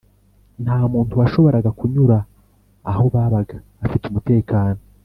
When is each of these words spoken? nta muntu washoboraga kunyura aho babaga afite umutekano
nta 0.63 0.77
muntu 0.93 1.13
washoboraga 1.19 1.69
kunyura 1.79 2.17
aho 2.91 3.03
babaga 3.13 3.57
afite 3.85 4.03
umutekano 4.07 4.81